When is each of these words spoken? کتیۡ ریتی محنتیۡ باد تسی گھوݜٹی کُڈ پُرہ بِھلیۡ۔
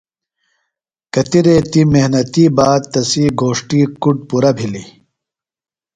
کتیۡ 1.13 1.43
ریتی 1.45 1.81
محنتیۡ 1.91 2.51
باد 2.57 2.81
تسی 2.91 3.23
گھوݜٹی 3.39 3.81
کُڈ 4.01 4.17
پُرہ 4.27 4.51
بِھلیۡ۔ 4.57 4.89